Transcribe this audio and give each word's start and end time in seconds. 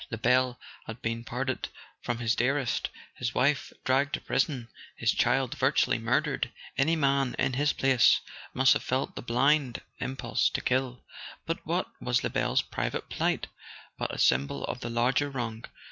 Lebel 0.09 0.59
had 0.87 0.99
been 1.03 1.23
parted 1.23 1.69
from 2.01 2.17
his 2.17 2.33
dearest, 2.35 2.89
his 3.17 3.35
wife 3.35 3.71
dragged 3.83 4.13
to 4.15 4.21
prison, 4.21 4.67
his 4.97 5.11
child 5.11 5.53
virtually 5.55 5.99
murdered: 5.99 6.49
any 6.75 6.95
man, 6.95 7.35
in 7.37 7.53
his 7.53 7.71
place, 7.71 8.19
must 8.51 8.73
have 8.73 8.81
felt 8.81 9.15
the 9.15 9.21
blind 9.21 9.79
impulse 9.99 10.49
to 10.49 10.61
kill. 10.61 11.03
But 11.45 11.63
what 11.67 11.85
was 12.01 12.23
Lebel's 12.23 12.63
private 12.63 13.09
plight 13.11 13.45
but 13.95 14.11
a 14.11 14.17
symbol 14.17 14.63
of 14.63 14.79
the 14.79 14.89
larger 14.89 15.29
wrong 15.29 15.65